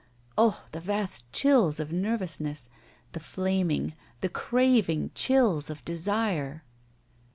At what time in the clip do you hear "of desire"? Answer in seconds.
5.69-6.63